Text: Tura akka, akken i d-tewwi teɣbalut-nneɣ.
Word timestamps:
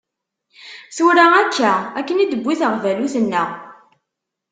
Tura 0.95 1.25
akka, 1.41 1.73
akken 1.99 2.21
i 2.23 2.25
d-tewwi 2.27 2.53
teɣbalut-nneɣ. 2.59 3.49